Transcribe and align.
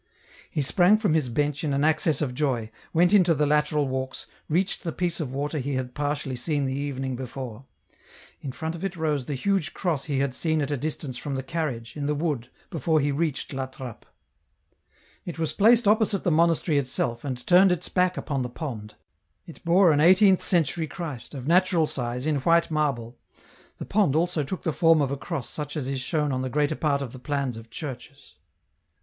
He 0.49 0.63
sprang 0.63 0.97
from 0.97 1.13
his 1.13 1.29
bench 1.29 1.63
in 1.63 1.73
an 1.73 1.83
access 1.83 2.21
of 2.21 2.33
joy, 2.33 2.71
went 2.91 3.13
into 3.13 3.35
the 3.35 3.45
lateral 3.45 3.87
walks, 3.87 4.25
reached 4.49 4.81
the 4.83 4.91
piece 4.91 5.19
of 5.19 5.31
water 5.31 5.59
he 5.59 5.75
had 5.75 5.93
partially 5.93 6.35
seen 6.35 6.65
the 6.65 6.73
evening 6.73 7.15
before; 7.15 7.65
in 8.41 8.51
front 8.51 8.73
of 8.73 8.83
it 8.83 8.95
rose 8.95 9.25
the 9.25 9.35
huge 9.35 9.75
cross 9.75 10.05
he 10.05 10.17
had 10.17 10.33
seen 10.33 10.59
at 10.59 10.71
a 10.71 10.75
distance 10.75 11.19
from 11.19 11.35
the 11.35 11.43
carriage, 11.43 11.95
in 11.95 12.07
the 12.07 12.15
wood, 12.15 12.49
before 12.71 12.99
he 12.99 13.11
reached 13.11 13.53
La 13.53 13.67
Trappe. 13.67 14.07
It 15.23 15.37
was 15.37 15.53
placed 15.53 15.87
opposite 15.87 16.23
the 16.23 16.31
monastery 16.31 16.79
itself, 16.79 17.23
and 17.23 17.45
turned 17.45 17.71
its 17.71 17.87
back 17.87 18.17
upon 18.17 18.41
the 18.41 18.49
pond; 18.49 18.95
it 19.45 19.63
bore 19.63 19.91
an 19.91 19.99
eighteenth 19.99 20.41
century 20.41 20.87
Christ, 20.87 21.35
of 21.35 21.45
natural 21.45 21.85
size, 21.85 22.25
in 22.25 22.37
white 22.37 22.71
marble; 22.71 23.19
the 23.77 23.85
pond 23.85 24.15
also 24.15 24.41
took 24.43 24.63
the 24.63 24.73
form 24.73 24.99
of 24.99 25.11
a 25.11 25.15
cross 25.15 25.47
such 25.47 25.77
as 25.77 25.87
is 25.87 26.01
shown 26.01 26.31
on 26.31 26.41
the 26.41 26.49
greater 26.49 26.75
part 26.75 27.03
of 27.03 27.13
the 27.13 27.19
plans 27.19 27.55
of 27.55 27.69
churches. 27.69 28.33